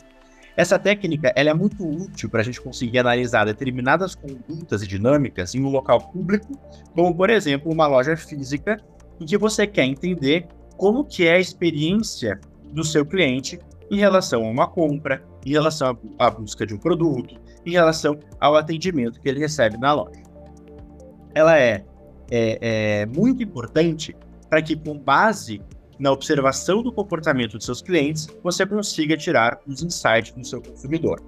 Essa 0.56 0.78
técnica 0.78 1.32
ela 1.36 1.50
é 1.50 1.54
muito 1.54 1.86
útil 1.86 2.28
para 2.28 2.40
a 2.40 2.44
gente 2.44 2.60
conseguir 2.60 2.98
analisar 2.98 3.44
determinadas 3.44 4.14
condutas 4.14 4.82
e 4.82 4.86
dinâmicas 4.86 5.54
em 5.54 5.62
um 5.62 5.68
local 5.68 6.00
público, 6.10 6.58
como 6.94 7.14
por 7.14 7.30
exemplo 7.30 7.72
uma 7.72 7.86
loja 7.86 8.16
física, 8.16 8.76
em 9.20 9.24
que 9.24 9.38
você 9.38 9.66
quer 9.66 9.84
entender 9.84 10.46
como 10.76 11.04
que 11.04 11.26
é 11.26 11.34
a 11.34 11.40
experiência 11.40 12.40
do 12.72 12.84
seu 12.84 13.04
cliente 13.06 13.58
em 13.90 13.98
relação 13.98 14.44
a 14.44 14.48
uma 14.48 14.68
compra, 14.68 15.22
em 15.44 15.50
relação 15.50 15.98
à 16.18 16.30
busca 16.30 16.66
de 16.66 16.74
um 16.74 16.78
produto, 16.78 17.40
em 17.64 17.72
relação 17.72 18.18
ao 18.38 18.56
atendimento 18.56 19.20
que 19.20 19.28
ele 19.28 19.40
recebe 19.40 19.76
na 19.76 19.92
loja. 19.92 20.22
Ela 21.34 21.58
é, 21.58 21.84
é, 22.30 23.02
é 23.02 23.06
muito 23.06 23.42
importante 23.42 24.16
para 24.48 24.62
que, 24.62 24.76
com 24.76 24.98
base 24.98 25.60
na 25.98 26.10
observação 26.10 26.82
do 26.82 26.90
comportamento 26.90 27.58
de 27.58 27.64
seus 27.64 27.82
clientes, 27.82 28.26
você 28.42 28.64
consiga 28.64 29.16
tirar 29.16 29.60
os 29.66 29.82
insights 29.82 30.32
do 30.32 30.44
seu 30.44 30.62
consumidor. 30.62 31.22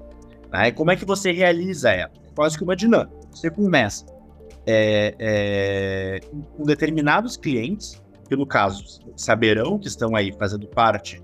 Né? 0.50 0.72
Como 0.72 0.90
é 0.90 0.96
que 0.96 1.04
você 1.04 1.30
realiza 1.30 1.90
ela? 1.90 2.10
Quase 2.34 2.56
que 2.56 2.64
uma 2.64 2.74
dinâmica. 2.74 3.12
Você 3.30 3.50
começa 3.50 4.06
é, 4.66 5.14
é, 5.18 6.20
com 6.56 6.64
determinados 6.64 7.36
clientes, 7.36 8.02
que 8.28 8.34
no 8.34 8.46
caso 8.46 9.02
saberão 9.14 9.78
que 9.78 9.88
estão 9.88 10.16
aí 10.16 10.32
fazendo 10.38 10.66
parte 10.66 11.22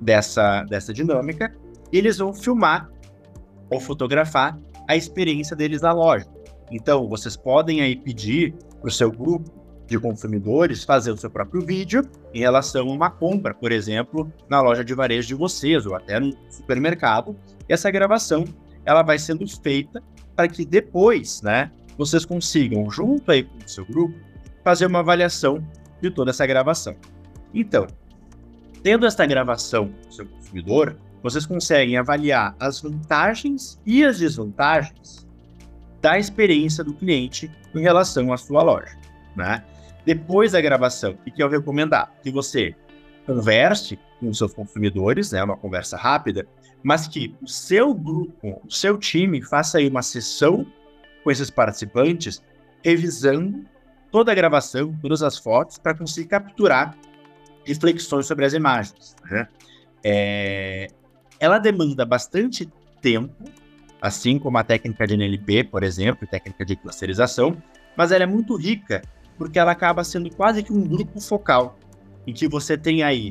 dessa, 0.00 0.62
dessa 0.64 0.92
dinâmica, 0.92 1.54
e 1.92 1.98
eles 1.98 2.18
vão 2.18 2.32
filmar 2.32 2.90
ou 3.70 3.78
fotografar 3.78 4.58
a 4.88 4.96
experiência 4.96 5.54
deles 5.54 5.82
na 5.82 5.92
loja. 5.92 6.26
Então, 6.70 7.08
vocês 7.08 7.36
podem 7.36 7.80
aí 7.80 7.96
pedir 7.96 8.54
para 8.80 8.88
o 8.88 8.90
seu 8.90 9.10
grupo 9.10 9.50
de 9.86 9.98
consumidores 9.98 10.84
fazer 10.84 11.12
o 11.12 11.16
seu 11.16 11.30
próprio 11.30 11.64
vídeo 11.64 12.02
em 12.34 12.40
relação 12.40 12.88
a 12.88 12.92
uma 12.92 13.10
compra, 13.10 13.54
por 13.54 13.70
exemplo, 13.70 14.30
na 14.48 14.60
loja 14.60 14.84
de 14.84 14.94
varejo 14.94 15.28
de 15.28 15.34
vocês 15.34 15.86
ou 15.86 15.94
até 15.94 16.18
no 16.18 16.36
supermercado. 16.50 17.36
E 17.68 17.72
essa 17.72 17.90
gravação 17.90 18.44
ela 18.84 19.02
vai 19.02 19.18
sendo 19.18 19.46
feita 19.60 20.02
para 20.34 20.48
que 20.48 20.64
depois, 20.64 21.40
né, 21.42 21.70
vocês 21.96 22.24
consigam, 22.24 22.90
junto 22.90 23.30
aí 23.30 23.44
com 23.44 23.58
o 23.58 23.68
seu 23.68 23.84
grupo, 23.84 24.14
fazer 24.62 24.86
uma 24.86 24.98
avaliação 24.98 25.64
de 26.00 26.10
toda 26.10 26.30
essa 26.30 26.46
gravação. 26.46 26.94
Então, 27.54 27.86
tendo 28.82 29.06
esta 29.06 29.24
gravação 29.24 29.92
do 30.06 30.14
seu 30.14 30.26
consumidor, 30.26 30.96
vocês 31.22 31.46
conseguem 31.46 31.96
avaliar 31.96 32.54
as 32.60 32.80
vantagens 32.80 33.80
e 33.86 34.04
as 34.04 34.18
desvantagens 34.18 35.25
da 36.06 36.16
experiência 36.16 36.84
do 36.84 36.94
cliente 36.94 37.50
em 37.74 37.80
relação 37.80 38.32
à 38.32 38.36
sua 38.36 38.62
loja. 38.62 38.96
Né? 39.34 39.60
Depois 40.04 40.52
da 40.52 40.60
gravação, 40.60 41.18
o 41.26 41.32
que 41.32 41.42
eu 41.42 41.48
recomendar? 41.48 42.12
Que 42.22 42.30
você 42.30 42.76
converse 43.26 43.98
com 44.20 44.28
os 44.28 44.38
seus 44.38 44.54
consumidores, 44.54 45.32
né, 45.32 45.42
uma 45.42 45.56
conversa 45.56 45.96
rápida, 45.96 46.46
mas 46.80 47.08
que 47.08 47.34
o 47.42 47.48
seu 47.48 47.92
grupo, 47.92 48.62
o 48.64 48.70
seu 48.70 48.96
time 48.96 49.42
faça 49.42 49.78
aí 49.78 49.88
uma 49.88 50.00
sessão 50.00 50.64
com 51.24 51.30
esses 51.32 51.50
participantes, 51.50 52.40
revisando 52.84 53.64
toda 54.12 54.30
a 54.30 54.34
gravação, 54.34 54.96
todas 55.02 55.24
as 55.24 55.36
fotos, 55.36 55.76
para 55.76 55.92
conseguir 55.92 56.28
capturar 56.28 56.96
reflexões 57.64 58.26
sobre 58.26 58.44
as 58.44 58.52
imagens. 58.52 59.16
Né? 59.28 59.48
É... 60.04 60.86
Ela 61.40 61.58
demanda 61.58 62.06
bastante 62.06 62.70
tempo, 63.02 63.34
assim 64.00 64.38
como 64.38 64.58
a 64.58 64.64
técnica 64.64 65.06
de 65.06 65.14
NLP, 65.14 65.64
por 65.64 65.82
exemplo, 65.82 66.26
técnica 66.26 66.64
de 66.64 66.76
clusterização, 66.76 67.56
mas 67.96 68.12
ela 68.12 68.24
é 68.24 68.26
muito 68.26 68.56
rica 68.56 69.02
porque 69.38 69.58
ela 69.58 69.72
acaba 69.72 70.02
sendo 70.04 70.34
quase 70.34 70.62
que 70.62 70.72
um 70.72 70.82
grupo 70.82 71.20
focal, 71.20 71.78
em 72.26 72.32
que 72.32 72.48
você 72.48 72.76
tem 72.76 73.02
aí 73.02 73.30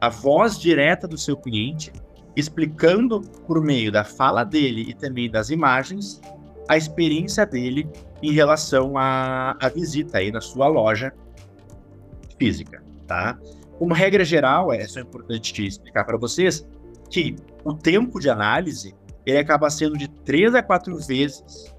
a 0.00 0.08
voz 0.08 0.58
direta 0.58 1.06
do 1.06 1.18
seu 1.18 1.36
cliente, 1.36 1.92
explicando 2.36 3.20
por 3.46 3.62
meio 3.62 3.92
da 3.92 4.04
fala 4.04 4.44
dele 4.44 4.86
e 4.88 4.94
também 4.94 5.30
das 5.30 5.50
imagens 5.50 6.20
a 6.68 6.76
experiência 6.76 7.44
dele 7.44 7.88
em 8.22 8.32
relação 8.32 8.96
à, 8.96 9.56
à 9.60 9.68
visita 9.68 10.18
aí 10.18 10.32
na 10.32 10.40
sua 10.40 10.66
loja 10.66 11.12
física, 12.38 12.82
tá? 13.06 13.38
Uma 13.78 13.94
regra 13.94 14.24
geral, 14.24 14.72
é 14.72 14.86
só 14.86 15.00
importante 15.00 15.52
te 15.52 15.66
explicar 15.66 16.04
para 16.04 16.16
vocês, 16.16 16.66
que 17.10 17.36
o 17.64 17.74
tempo 17.74 18.18
de 18.18 18.30
análise 18.30 18.94
ele 19.26 19.38
acaba 19.38 19.70
sendo 19.70 19.96
de 19.96 20.08
três 20.08 20.54
a 20.54 20.62
quatro 20.62 20.96
vezes 20.98 21.72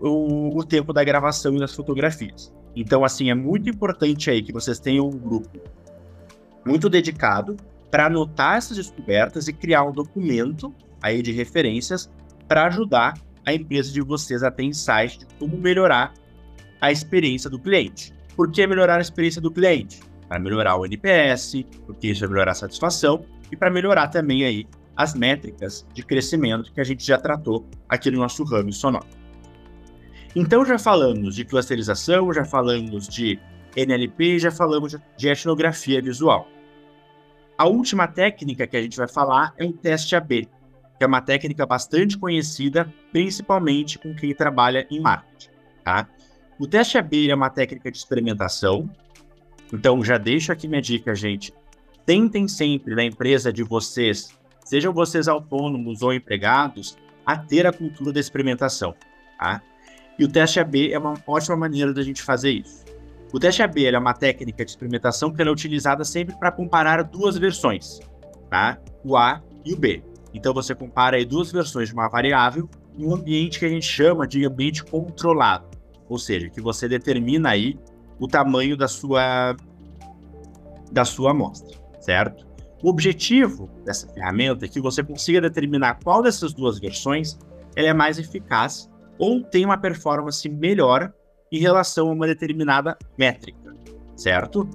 o, 0.00 0.56
o 0.56 0.64
tempo 0.64 0.92
da 0.92 1.02
gravação 1.02 1.54
e 1.56 1.58
das 1.58 1.74
fotografias. 1.74 2.52
Então, 2.74 3.04
assim, 3.04 3.30
é 3.30 3.34
muito 3.34 3.68
importante 3.68 4.30
aí 4.30 4.42
que 4.42 4.52
vocês 4.52 4.78
tenham 4.78 5.06
um 5.06 5.18
grupo 5.18 5.60
muito 6.64 6.88
dedicado 6.88 7.56
para 7.90 8.06
anotar 8.06 8.56
essas 8.56 8.76
descobertas 8.76 9.48
e 9.48 9.52
criar 9.52 9.84
um 9.84 9.92
documento 9.92 10.74
aí 11.02 11.20
de 11.20 11.32
referências 11.32 12.10
para 12.48 12.66
ajudar 12.66 13.14
a 13.44 13.52
empresa 13.52 13.92
de 13.92 14.00
vocês 14.00 14.42
a 14.42 14.50
ter 14.50 14.62
insight 14.62 15.18
de 15.18 15.26
como 15.38 15.56
melhorar 15.58 16.14
a 16.80 16.90
experiência 16.90 17.50
do 17.50 17.58
cliente. 17.58 18.14
Por 18.36 18.50
que 18.50 18.66
melhorar 18.66 18.96
a 18.96 19.00
experiência 19.00 19.40
do 19.40 19.50
cliente? 19.50 20.00
Para 20.28 20.38
melhorar 20.38 20.76
o 20.76 20.86
NPS, 20.86 21.64
porque 21.84 22.08
isso 22.08 22.20
vai 22.20 22.30
melhorar 22.30 22.52
a 22.52 22.54
satisfação 22.54 23.24
e 23.50 23.56
para 23.56 23.70
melhorar 23.70 24.08
também 24.08 24.44
aí 24.44 24.66
as 25.02 25.14
métricas 25.14 25.86
de 25.92 26.02
crescimento 26.02 26.72
que 26.72 26.80
a 26.80 26.84
gente 26.84 27.04
já 27.04 27.18
tratou 27.18 27.66
aqui 27.88 28.10
no 28.10 28.18
nosso 28.18 28.44
ramo 28.44 28.72
sonoro. 28.72 29.06
Então 30.34 30.64
já 30.64 30.78
falamos 30.78 31.34
de 31.34 31.44
clusterização, 31.44 32.32
já 32.32 32.44
falamos 32.44 33.08
de 33.08 33.38
NLP, 33.76 34.38
já 34.38 34.50
falamos 34.50 34.96
de 35.16 35.28
etnografia 35.28 36.00
visual. 36.00 36.48
A 37.58 37.66
última 37.66 38.06
técnica 38.06 38.66
que 38.66 38.76
a 38.76 38.82
gente 38.82 38.96
vai 38.96 39.08
falar 39.08 39.52
é 39.58 39.64
o 39.64 39.72
teste 39.72 40.16
AB, 40.16 40.48
que 40.98 41.04
é 41.04 41.06
uma 41.06 41.20
técnica 41.20 41.66
bastante 41.66 42.16
conhecida, 42.16 42.92
principalmente 43.10 43.98
com 43.98 44.14
quem 44.14 44.34
trabalha 44.34 44.86
em 44.90 45.00
marketing. 45.00 45.50
Tá? 45.84 46.08
O 46.58 46.66
teste 46.66 46.96
AB 46.96 47.30
é 47.30 47.34
uma 47.34 47.50
técnica 47.50 47.90
de 47.90 47.98
experimentação, 47.98 48.88
então 49.72 50.02
já 50.02 50.16
deixo 50.16 50.52
aqui 50.52 50.66
minha 50.66 50.80
dica, 50.80 51.14
gente. 51.14 51.52
Tentem 52.06 52.48
sempre 52.48 52.94
na 52.94 53.04
empresa 53.04 53.52
de 53.52 53.62
vocês, 53.62 54.36
sejam 54.64 54.92
vocês 54.92 55.28
autônomos 55.28 56.02
ou 56.02 56.12
empregados, 56.12 56.96
a 57.24 57.36
ter 57.36 57.66
a 57.66 57.72
cultura 57.72 58.12
da 58.12 58.20
experimentação. 58.20 58.94
Tá? 59.38 59.62
E 60.18 60.24
o 60.24 60.28
teste 60.28 60.60
AB 60.60 60.92
é 60.92 60.98
uma 60.98 61.14
ótima 61.26 61.56
maneira 61.56 61.92
da 61.92 62.02
gente 62.02 62.22
fazer 62.22 62.50
isso. 62.50 62.84
O 63.32 63.40
teste 63.40 63.62
AB 63.62 63.86
é 63.86 63.98
uma 63.98 64.12
técnica 64.12 64.64
de 64.64 64.70
experimentação 64.70 65.32
que 65.32 65.40
é 65.40 65.50
utilizada 65.50 66.04
sempre 66.04 66.36
para 66.36 66.52
comparar 66.52 67.02
duas 67.02 67.38
versões, 67.38 67.98
tá? 68.50 68.78
O 69.02 69.16
A 69.16 69.42
e 69.64 69.72
o 69.72 69.76
B. 69.76 70.02
Então 70.34 70.52
você 70.52 70.74
compara 70.74 71.24
duas 71.24 71.50
versões 71.50 71.88
de 71.88 71.94
uma 71.94 72.08
variável 72.08 72.68
em 72.96 73.06
um 73.06 73.14
ambiente 73.14 73.58
que 73.58 73.64
a 73.64 73.68
gente 73.70 73.86
chama 73.86 74.26
de 74.26 74.44
ambiente 74.44 74.84
controlado, 74.84 75.66
ou 76.08 76.18
seja, 76.18 76.50
que 76.50 76.60
você 76.60 76.86
determina 76.86 77.50
aí 77.50 77.78
o 78.18 78.28
tamanho 78.28 78.76
da 78.76 78.86
sua 78.86 79.56
da 80.90 81.06
sua 81.06 81.30
amostra, 81.30 81.78
certo? 82.00 82.46
O 82.82 82.88
objetivo 82.88 83.70
dessa 83.84 84.08
ferramenta 84.08 84.64
é 84.64 84.68
que 84.68 84.80
você 84.80 85.02
consiga 85.04 85.40
determinar 85.40 86.00
qual 86.02 86.22
dessas 86.22 86.52
duas 86.52 86.80
versões 86.80 87.38
ela 87.76 87.88
é 87.88 87.94
mais 87.94 88.18
eficaz 88.18 88.90
ou 89.18 89.42
tem 89.42 89.64
uma 89.64 89.78
performance 89.78 90.48
melhor 90.48 91.12
em 91.50 91.60
relação 91.60 92.08
a 92.08 92.12
uma 92.12 92.26
determinada 92.26 92.98
métrica, 93.16 93.72
certo? 94.16 94.68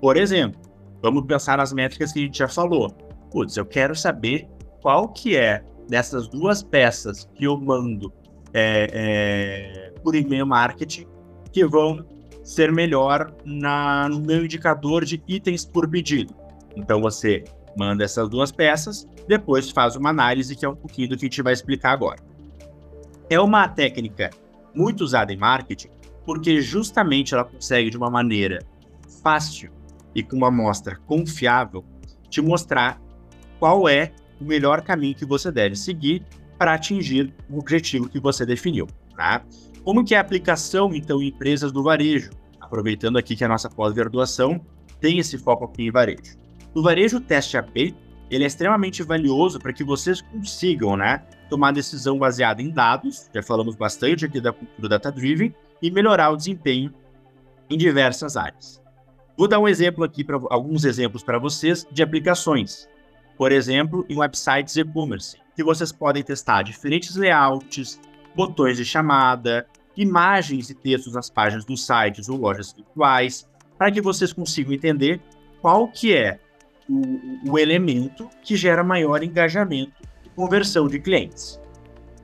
Por 0.00 0.16
exemplo, 0.16 0.60
vamos 1.02 1.24
pensar 1.24 1.56
nas 1.56 1.72
métricas 1.72 2.12
que 2.12 2.18
a 2.18 2.22
gente 2.22 2.38
já 2.38 2.48
falou. 2.48 2.90
Putz, 3.30 3.56
eu 3.56 3.64
quero 3.64 3.94
saber 3.94 4.46
qual 4.82 5.08
que 5.08 5.36
é 5.36 5.64
dessas 5.88 6.28
duas 6.28 6.62
peças 6.62 7.28
que 7.34 7.44
eu 7.44 7.56
mando 7.56 8.12
é, 8.52 8.90
é, 8.92 9.90
por 10.02 10.14
e-mail 10.14 10.46
marketing 10.46 11.06
que 11.52 11.64
vão 11.64 12.04
ser 12.44 12.70
melhor 12.70 13.34
na, 13.44 14.08
no 14.08 14.20
meu 14.20 14.44
indicador 14.44 15.04
de 15.04 15.22
itens 15.26 15.64
por 15.64 15.88
pedido. 15.88 16.34
Então 16.76 17.00
você 17.00 17.42
manda 17.76 18.04
essas 18.04 18.28
duas 18.28 18.52
peças, 18.52 19.06
depois 19.26 19.70
faz 19.70 19.96
uma 19.96 20.10
análise 20.10 20.54
que 20.54 20.64
é 20.64 20.68
um 20.68 20.76
pouquinho 20.76 21.08
do 21.08 21.16
que 21.16 21.26
a 21.26 21.28
gente 21.28 21.42
vai 21.42 21.52
explicar 21.52 21.92
agora. 21.92 22.20
É 23.28 23.40
uma 23.40 23.66
técnica 23.66 24.30
muito 24.74 25.02
usada 25.02 25.32
em 25.32 25.36
marketing 25.36 25.88
porque 26.24 26.60
justamente 26.60 27.34
ela 27.34 27.44
consegue 27.44 27.90
de 27.90 27.96
uma 27.96 28.10
maneira 28.10 28.58
fácil 29.22 29.70
e 30.14 30.22
com 30.22 30.36
uma 30.36 30.48
amostra 30.48 30.96
confiável 31.06 31.84
te 32.28 32.40
mostrar 32.40 33.00
qual 33.58 33.88
é 33.88 34.12
o 34.40 34.44
melhor 34.44 34.82
caminho 34.82 35.14
que 35.14 35.24
você 35.24 35.50
deve 35.50 35.76
seguir 35.76 36.24
para 36.58 36.74
atingir 36.74 37.34
o 37.48 37.58
objetivo 37.58 38.08
que 38.08 38.20
você 38.20 38.44
definiu. 38.44 38.86
Tá? 39.16 39.42
Como 39.84 40.04
que 40.04 40.14
é 40.14 40.18
a 40.18 40.20
aplicação, 40.20 40.94
então, 40.94 41.22
em 41.22 41.28
empresas 41.28 41.72
do 41.72 41.82
varejo? 41.82 42.30
Aproveitando 42.60 43.16
aqui 43.16 43.36
que 43.36 43.44
a 43.44 43.48
nossa 43.48 43.70
pós-graduação 43.70 44.60
tem 45.00 45.18
esse 45.18 45.38
foco 45.38 45.64
aqui 45.64 45.84
em 45.84 45.90
varejo. 45.90 46.36
No 46.76 46.82
varejo, 46.82 47.16
o 47.16 47.20
teste 47.22 47.56
AP 47.56 47.74
ele 48.30 48.44
é 48.44 48.46
extremamente 48.46 49.02
valioso 49.02 49.58
para 49.58 49.72
que 49.72 49.82
vocês 49.82 50.20
consigam 50.20 50.94
né, 50.94 51.22
tomar 51.48 51.72
decisão 51.72 52.18
baseada 52.18 52.60
em 52.60 52.68
dados, 52.68 53.30
já 53.34 53.42
falamos 53.42 53.74
bastante 53.74 54.26
aqui 54.26 54.42
da 54.42 54.52
cultura 54.52 54.90
data-driven, 54.90 55.54
e 55.80 55.90
melhorar 55.90 56.28
o 56.28 56.36
desempenho 56.36 56.92
em 57.70 57.78
diversas 57.78 58.36
áreas. 58.36 58.78
Vou 59.38 59.48
dar 59.48 59.58
um 59.58 59.66
exemplo 59.66 60.04
aqui, 60.04 60.22
pra, 60.22 60.38
alguns 60.50 60.84
exemplos 60.84 61.22
para 61.22 61.38
vocês 61.38 61.86
de 61.90 62.02
aplicações. 62.02 62.86
Por 63.38 63.52
exemplo, 63.52 64.04
em 64.10 64.18
websites 64.18 64.76
e-commerce, 64.76 65.38
que 65.54 65.64
vocês 65.64 65.90
podem 65.90 66.22
testar 66.22 66.60
diferentes 66.60 67.16
layouts, 67.16 67.98
botões 68.34 68.76
de 68.76 68.84
chamada, 68.84 69.66
imagens 69.96 70.68
e 70.68 70.74
textos 70.74 71.14
nas 71.14 71.30
páginas 71.30 71.64
dos 71.64 71.86
sites 71.86 72.28
ou 72.28 72.36
lojas 72.36 72.74
virtuais, 72.74 73.48
para 73.78 73.90
que 73.90 74.02
vocês 74.02 74.30
consigam 74.30 74.74
entender 74.74 75.22
qual 75.62 75.88
que 75.88 76.14
é 76.14 76.38
o, 76.88 77.52
o 77.52 77.58
elemento 77.58 78.28
que 78.42 78.56
gera 78.56 78.82
maior 78.82 79.22
engajamento 79.22 79.92
e 80.24 80.28
conversão 80.30 80.88
de 80.88 80.98
clientes. 80.98 81.60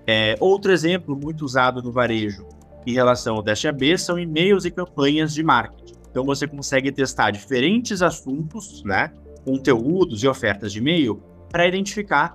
É, 0.06 0.36
outro 0.40 0.72
exemplo 0.72 1.16
muito 1.16 1.44
usado 1.44 1.82
no 1.82 1.92
varejo 1.92 2.46
em 2.86 2.92
relação 2.92 3.36
ao 3.36 3.42
Dash 3.42 3.64
AB 3.64 3.96
são 3.96 4.18
e-mails 4.18 4.64
e 4.64 4.70
campanhas 4.70 5.32
de 5.32 5.42
marketing. 5.42 5.94
Então 6.10 6.24
você 6.24 6.46
consegue 6.46 6.90
testar 6.92 7.30
diferentes 7.30 8.02
assuntos, 8.02 8.82
né, 8.84 9.12
conteúdos 9.44 10.22
e 10.22 10.28
ofertas 10.28 10.72
de 10.72 10.78
e-mail 10.78 11.22
para 11.50 11.66
identificar 11.66 12.34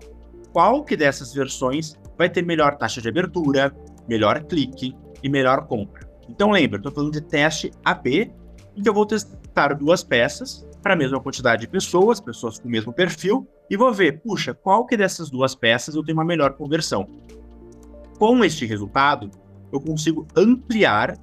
qual 0.51 0.83
que 0.83 0.95
dessas 0.95 1.33
versões 1.33 1.95
vai 2.17 2.29
ter 2.29 2.43
melhor 2.43 2.77
taxa 2.77 3.01
de 3.01 3.09
abertura, 3.09 3.75
melhor 4.07 4.43
clique 4.43 4.95
e 5.21 5.29
melhor 5.29 5.67
compra. 5.67 6.09
Então 6.29 6.51
lembra, 6.51 6.77
estou 6.77 6.91
falando 6.91 7.11
de 7.11 7.21
teste 7.21 7.71
AB, 7.85 8.31
em 8.75 8.81
que 8.81 8.89
eu 8.89 8.93
vou 8.93 9.05
testar 9.05 9.73
duas 9.73 10.03
peças 10.03 10.66
para 10.87 10.93
a 10.93 10.97
mesma 10.97 11.19
quantidade 11.19 11.63
de 11.63 11.67
pessoas, 11.67 12.21
pessoas 12.21 12.57
com 12.57 12.69
o 12.69 12.71
mesmo 12.71 12.93
perfil, 12.93 13.45
e 13.69 13.75
vou 13.75 13.93
ver, 13.93 14.21
puxa, 14.21 14.53
qual 14.53 14.85
que 14.85 14.95
dessas 14.95 15.29
duas 15.29 15.53
peças 15.53 15.95
eu 15.95 16.01
tenho 16.01 16.17
uma 16.17 16.23
melhor 16.23 16.53
conversão. 16.53 17.05
Com 18.17 18.41
este 18.41 18.65
resultado, 18.65 19.29
eu 19.69 19.81
consigo 19.81 20.25
ampliar 20.33 21.17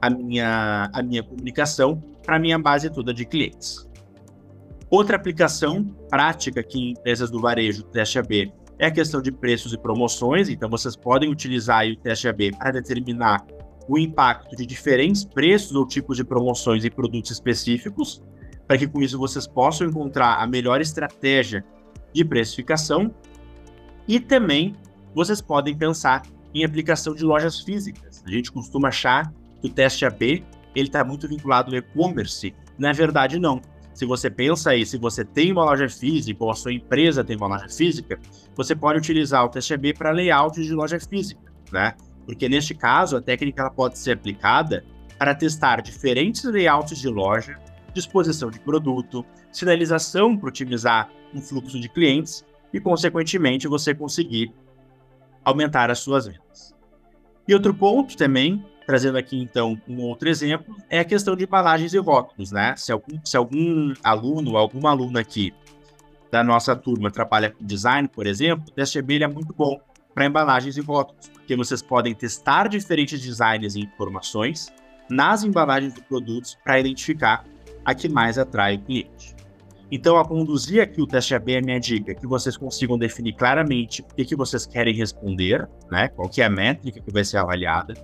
a 0.00 0.08
minha, 0.08 0.88
a 0.90 1.02
minha 1.02 1.22
comunicação 1.22 2.02
para 2.24 2.36
a 2.36 2.38
minha 2.38 2.58
base 2.58 2.88
toda 2.88 3.12
de 3.12 3.26
clientes. 3.26 3.86
Outra 4.88 5.16
aplicação 5.16 5.84
prática 6.08 6.60
aqui 6.60 6.78
em 6.78 6.90
empresas 6.92 7.30
do 7.30 7.38
varejo 7.38 7.82
teste 7.82 8.18
AB 8.18 8.50
é 8.78 8.86
a 8.86 8.90
questão 8.90 9.20
de 9.20 9.30
preços 9.30 9.74
e 9.74 9.78
promoções. 9.78 10.48
Então, 10.48 10.70
vocês 10.70 10.96
podem 10.96 11.30
utilizar 11.30 11.86
o 11.86 11.96
teste 11.96 12.28
AB 12.28 12.52
para 12.52 12.70
determinar 12.70 13.44
o 13.86 13.98
impacto 13.98 14.56
de 14.56 14.64
diferentes 14.64 15.22
preços 15.22 15.76
ou 15.76 15.86
tipos 15.86 16.16
de 16.16 16.24
promoções 16.24 16.82
em 16.82 16.90
produtos 16.90 17.30
específicos, 17.30 18.22
para 18.66 18.78
que 18.78 18.86
com 18.86 19.00
isso 19.00 19.18
vocês 19.18 19.46
possam 19.46 19.86
encontrar 19.86 20.36
a 20.36 20.46
melhor 20.46 20.80
estratégia 20.80 21.64
de 22.12 22.24
precificação. 22.24 23.14
E 24.08 24.18
também 24.20 24.74
vocês 25.14 25.40
podem 25.40 25.76
pensar 25.76 26.22
em 26.54 26.64
aplicação 26.64 27.14
de 27.14 27.24
lojas 27.24 27.60
físicas. 27.60 28.22
A 28.26 28.30
gente 28.30 28.50
costuma 28.50 28.88
achar 28.88 29.32
que 29.60 29.68
o 29.68 29.70
teste 29.70 30.04
AB 30.04 30.44
ele 30.74 30.88
está 30.88 31.04
muito 31.04 31.26
vinculado 31.26 31.70
ao 31.70 31.78
e-commerce. 31.78 32.54
Na 32.78 32.92
verdade, 32.92 33.38
não. 33.38 33.60
Se 33.94 34.04
você 34.04 34.28
pensa 34.28 34.70
aí, 34.70 34.84
se 34.84 34.98
você 34.98 35.24
tem 35.24 35.52
uma 35.52 35.64
loja 35.64 35.88
física 35.88 36.44
ou 36.44 36.50
a 36.50 36.54
sua 36.54 36.72
empresa 36.72 37.24
tem 37.24 37.34
uma 37.34 37.46
loja 37.46 37.68
física, 37.68 38.18
você 38.54 38.76
pode 38.76 38.98
utilizar 38.98 39.42
o 39.44 39.48
teste 39.48 39.72
AB 39.72 39.94
para 39.94 40.10
layout 40.10 40.62
de 40.62 40.72
loja 40.74 41.00
física, 41.00 41.40
né? 41.72 41.94
Porque 42.26 42.46
neste 42.46 42.74
caso, 42.74 43.16
a 43.16 43.22
técnica 43.22 43.62
ela 43.62 43.70
pode 43.70 43.98
ser 43.98 44.12
aplicada 44.12 44.84
para 45.18 45.34
testar 45.34 45.80
diferentes 45.80 46.44
layouts 46.44 46.98
de 46.98 47.08
loja, 47.08 47.58
disposição 47.96 48.50
de 48.50 48.60
produto, 48.60 49.24
sinalização 49.50 50.36
para 50.36 50.48
otimizar 50.48 51.10
um 51.34 51.40
fluxo 51.40 51.80
de 51.80 51.88
clientes 51.88 52.44
e, 52.72 52.80
consequentemente, 52.80 53.66
você 53.66 53.94
conseguir 53.94 54.52
aumentar 55.44 55.90
as 55.90 55.98
suas 55.98 56.26
vendas. 56.26 56.74
E 57.48 57.54
outro 57.54 57.72
ponto 57.72 58.16
também, 58.16 58.64
trazendo 58.86 59.16
aqui 59.16 59.38
então 59.38 59.80
um 59.88 60.00
outro 60.02 60.28
exemplo, 60.28 60.76
é 60.90 60.98
a 60.98 61.04
questão 61.04 61.34
de 61.34 61.44
embalagens 61.44 61.94
e 61.94 61.98
rótulos, 61.98 62.52
né? 62.52 62.74
Se 62.76 62.92
algum, 62.92 63.20
se 63.24 63.36
algum 63.36 63.94
aluno 64.02 64.56
alguma 64.56 64.90
aluna 64.90 65.20
aqui 65.20 65.54
da 66.30 66.42
nossa 66.42 66.74
turma 66.74 67.10
trabalha 67.10 67.50
com 67.50 67.64
design, 67.64 68.08
por 68.08 68.26
exemplo, 68.26 68.66
o 68.68 68.72
TestB 68.72 69.22
é 69.22 69.28
muito 69.28 69.54
bom 69.54 69.80
para 70.12 70.26
embalagens 70.26 70.76
e 70.76 70.80
rótulos, 70.80 71.28
porque 71.28 71.54
vocês 71.56 71.80
podem 71.80 72.14
testar 72.14 72.68
diferentes 72.68 73.20
designs 73.20 73.76
e 73.76 73.80
informações 73.80 74.72
nas 75.08 75.44
embalagens 75.44 75.94
de 75.94 76.02
produtos 76.02 76.58
para 76.64 76.80
identificar 76.80 77.44
a 77.86 77.94
que 77.94 78.08
mais 78.08 78.36
atrai 78.36 78.76
o 78.76 78.82
cliente. 78.82 79.36
Então, 79.90 80.18
a 80.18 80.24
conduzir 80.24 80.82
aqui 80.82 81.00
o 81.00 81.06
teste 81.06 81.32
AB 81.32 81.52
é 81.52 81.60
minha 81.60 81.78
dica, 81.78 82.12
que 82.12 82.26
vocês 82.26 82.56
consigam 82.56 82.98
definir 82.98 83.34
claramente 83.34 84.02
o 84.02 84.14
que, 84.16 84.24
que 84.24 84.34
vocês 84.34 84.66
querem 84.66 84.92
responder, 84.92 85.68
né? 85.88 86.08
Qual 86.08 86.28
que 86.28 86.42
é 86.42 86.46
a 86.46 86.50
métrica 86.50 87.00
que 87.00 87.12
vai 87.12 87.24
ser 87.24 87.36
avaliada, 87.36 87.94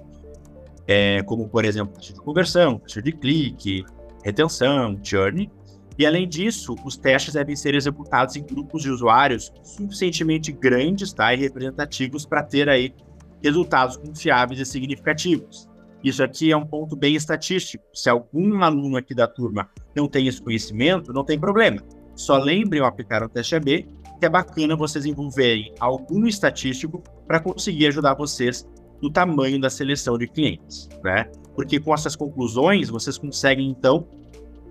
é, 0.86 1.20
como, 1.24 1.48
por 1.48 1.64
exemplo, 1.64 1.92
taxa 1.94 2.12
de 2.12 2.20
conversão, 2.20 2.78
taxa 2.78 3.02
de 3.02 3.10
clique, 3.10 3.84
retenção, 4.24 4.96
journey. 5.02 5.50
E, 5.98 6.06
além 6.06 6.28
disso, 6.28 6.76
os 6.84 6.96
testes 6.96 7.34
devem 7.34 7.56
ser 7.56 7.74
executados 7.74 8.36
em 8.36 8.44
grupos 8.44 8.82
de 8.82 8.90
usuários 8.90 9.52
suficientemente 9.64 10.52
grandes 10.52 11.12
tá, 11.12 11.34
e 11.34 11.36
representativos 11.36 12.24
para 12.24 12.44
ter 12.44 12.68
aí 12.68 12.94
resultados 13.42 13.96
confiáveis 13.96 14.60
e 14.60 14.64
significativos. 14.64 15.68
Isso 16.02 16.22
aqui 16.22 16.50
é 16.50 16.56
um 16.56 16.66
ponto 16.66 16.96
bem 16.96 17.14
estatístico. 17.14 17.84
Se 17.94 18.10
algum 18.10 18.62
aluno 18.62 18.96
aqui 18.96 19.14
da 19.14 19.26
turma 19.26 19.68
não 19.94 20.08
tem 20.08 20.26
esse 20.26 20.42
conhecimento, 20.42 21.12
não 21.12 21.24
tem 21.24 21.38
problema. 21.38 21.82
Só 22.14 22.36
lembrem 22.38 22.80
ao 22.80 22.88
aplicar 22.88 23.22
o 23.22 23.28
teste 23.28 23.54
AB 23.54 23.86
que 24.22 24.26
é 24.26 24.28
bacana 24.28 24.76
vocês 24.76 25.04
envolverem 25.04 25.74
algum 25.80 26.28
estatístico 26.28 27.02
para 27.26 27.40
conseguir 27.40 27.88
ajudar 27.88 28.14
vocês 28.14 28.64
no 29.02 29.10
tamanho 29.10 29.60
da 29.60 29.68
seleção 29.68 30.16
de 30.16 30.28
clientes, 30.28 30.88
né? 31.02 31.24
Porque 31.56 31.80
com 31.80 31.92
essas 31.92 32.14
conclusões 32.14 32.88
vocês 32.88 33.18
conseguem 33.18 33.68
então 33.68 34.06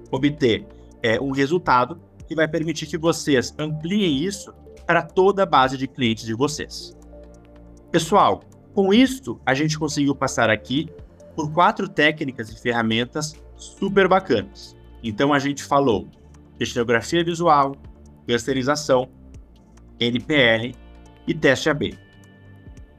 obter 0.10 0.66
é, 1.04 1.20
um 1.20 1.32
resultado 1.32 2.00
que 2.26 2.34
vai 2.34 2.48
permitir 2.48 2.86
que 2.86 2.98
vocês 2.98 3.54
ampliem 3.60 4.24
isso 4.24 4.54
para 4.88 5.02
toda 5.02 5.44
a 5.44 5.46
base 5.46 5.78
de 5.78 5.86
clientes 5.86 6.26
de 6.26 6.34
vocês. 6.34 6.96
Pessoal, 7.92 8.40
com 8.74 8.94
isso 8.94 9.38
a 9.46 9.54
gente 9.54 9.78
conseguiu 9.78 10.16
passar 10.16 10.50
aqui 10.50 10.90
por 11.36 11.52
quatro 11.52 11.88
técnicas 11.88 12.50
e 12.50 12.60
ferramentas 12.60 13.36
super 13.56 14.08
bacanas. 14.08 14.76
Então 15.04 15.34
a 15.34 15.40
gente 15.40 15.64
falou 15.64 16.08
de 16.58 17.24
visual, 17.24 17.76
clusterização, 18.28 19.10
NPL 20.00 20.76
e 21.28 21.34
teste 21.34 21.70
AB. 21.70 21.98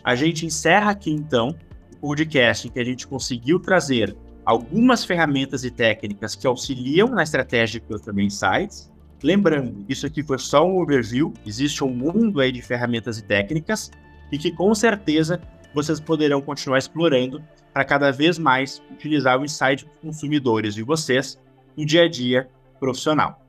A 0.02 0.14
gente 0.16 0.44
encerra 0.44 0.90
aqui 0.90 1.10
então 1.10 1.54
o 1.96 2.08
podcast 2.08 2.66
em 2.66 2.70
que 2.70 2.80
a 2.80 2.84
gente 2.84 3.06
conseguiu 3.06 3.60
trazer 3.60 4.16
algumas 4.44 5.04
ferramentas 5.04 5.64
e 5.64 5.70
técnicas 5.70 6.34
que 6.34 6.46
auxiliam 6.46 7.08
na 7.08 7.22
estratégia 7.22 7.80
de 7.80 7.86
Customer 7.86 8.24
Insights. 8.24 8.90
Lembrando, 9.22 9.84
isso 9.88 10.04
aqui 10.04 10.22
foi 10.22 10.38
só 10.38 10.66
um 10.66 10.80
overview, 10.80 11.32
existe 11.46 11.84
um 11.84 11.90
mundo 11.94 12.40
aí 12.40 12.50
de 12.50 12.60
ferramentas 12.60 13.18
e 13.18 13.22
técnicas 13.22 13.90
e 14.32 14.38
que 14.38 14.50
com 14.50 14.74
certeza 14.74 15.40
vocês 15.74 16.00
poderão 16.00 16.40
continuar 16.40 16.78
explorando 16.78 17.42
para 17.72 17.84
cada 17.84 18.10
vez 18.10 18.38
mais 18.38 18.82
utilizar 18.90 19.40
o 19.40 19.44
insight 19.44 19.84
dos 19.84 19.94
consumidores 20.00 20.76
e 20.76 20.82
vocês 20.82 21.40
no 21.76 21.86
dia 21.86 22.04
a 22.04 22.08
dia 22.08 22.48
profissional. 22.78 23.40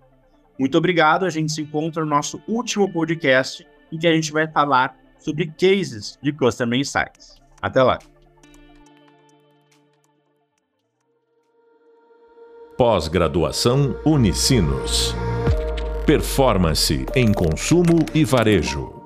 Muito 0.57 0.77
obrigado, 0.77 1.25
a 1.25 1.29
gente 1.29 1.51
se 1.51 1.61
encontra 1.61 2.03
no 2.03 2.09
nosso 2.09 2.41
último 2.47 2.91
podcast 2.91 3.67
em 3.91 3.97
que 3.97 4.07
a 4.07 4.13
gente 4.13 4.31
vai 4.31 4.47
falar 4.47 4.95
sobre 5.17 5.47
cases 5.47 6.17
de 6.21 6.31
Customer 6.31 6.79
Insights. 6.79 7.41
Até 7.61 7.81
lá! 7.81 7.99
Pós-graduação 12.77 13.95
Unicinos. 14.03 15.15
Performance 16.05 17.05
em 17.15 17.31
consumo 17.31 17.99
e 18.13 18.25
varejo. 18.25 19.02